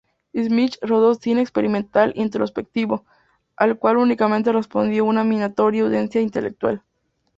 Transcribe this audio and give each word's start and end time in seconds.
Schmid 0.33 0.71
rodó 0.81 1.13
cine 1.13 1.41
experimental 1.41 2.11
introspectivo, 2.15 3.05
al 3.55 3.77
cual 3.77 3.97
únicamente 3.97 4.51
respondió 4.51 5.05
una 5.05 5.23
minoritaria 5.23 5.83
audiencia 5.83 6.21
intelectual. 6.21 6.81